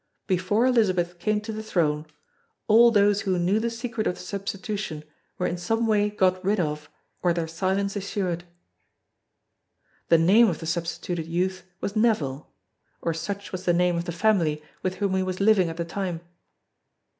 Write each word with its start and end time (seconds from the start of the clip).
Before 0.25 0.65
Elizabeth 0.65 1.19
came 1.19 1.41
to 1.41 1.53
the 1.53 1.61
throne 1.61 2.07
all 2.67 2.89
those 2.89 3.21
who 3.21 3.37
knew 3.37 3.59
the 3.59 3.69
secret 3.69 4.07
of 4.07 4.15
the 4.15 4.19
substitution 4.21 5.03
were 5.37 5.45
in 5.45 5.57
some 5.57 5.85
way 5.85 6.09
got 6.09 6.43
rid 6.43 6.59
of 6.59 6.89
or 7.21 7.33
their 7.33 7.47
silence 7.47 7.95
assured. 7.95 8.43
The 10.09 10.17
name 10.17 10.49
of 10.49 10.57
the 10.59 10.65
substituted 10.65 11.27
youth 11.27 11.67
was 11.81 11.95
Neville; 11.95 12.51
or 13.03 13.13
such 13.13 13.51
was 13.51 13.65
the 13.65 13.73
name 13.73 13.95
of 13.95 14.05
the 14.05 14.11
family 14.11 14.63
with 14.81 14.95
whom 14.95 15.13
he 15.13 15.21
was 15.21 15.39
living 15.39 15.69
at 15.69 15.77
the 15.77 15.85
time. 15.85 16.21